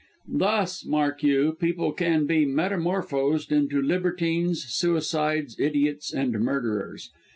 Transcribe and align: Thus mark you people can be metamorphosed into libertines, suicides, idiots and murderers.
Thus 0.27 0.83
mark 0.83 1.21
you 1.21 1.55
people 1.59 1.91
can 1.93 2.25
be 2.25 2.43
metamorphosed 2.43 3.51
into 3.51 3.79
libertines, 3.79 4.63
suicides, 4.63 5.55
idiots 5.59 6.11
and 6.11 6.31
murderers. 6.39 7.11